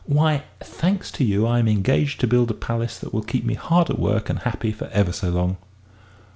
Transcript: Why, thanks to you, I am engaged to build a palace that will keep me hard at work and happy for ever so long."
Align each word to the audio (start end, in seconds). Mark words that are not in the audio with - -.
Why, 0.07 0.45
thanks 0.59 1.11
to 1.11 1.23
you, 1.23 1.45
I 1.45 1.59
am 1.59 1.67
engaged 1.67 2.21
to 2.21 2.27
build 2.27 2.49
a 2.49 2.55
palace 2.55 2.97
that 2.97 3.13
will 3.13 3.21
keep 3.21 3.45
me 3.45 3.53
hard 3.53 3.87
at 3.91 3.99
work 3.99 4.31
and 4.31 4.39
happy 4.39 4.71
for 4.71 4.87
ever 4.87 5.11
so 5.11 5.29
long." 5.29 5.57